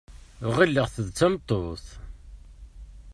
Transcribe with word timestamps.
Ɣileɣ-t 0.55 0.95
d 1.05 1.07
tameṭṭut. 1.17 1.85